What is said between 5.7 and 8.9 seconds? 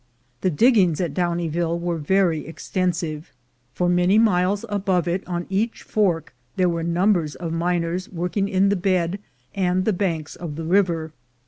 fork there were num bers of miners working in the